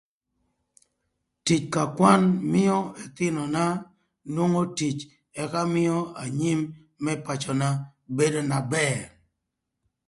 [1.45, 3.63] Tic ka kwan mïö ëthïnöna
[4.33, 4.97] nwongo tic
[5.41, 6.59] ëka mïö anyim
[7.03, 7.69] më pacöna
[8.17, 9.01] bedo na bër